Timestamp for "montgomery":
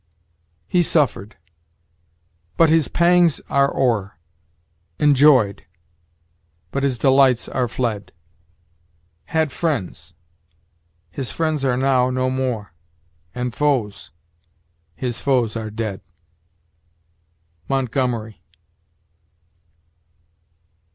17.69-18.41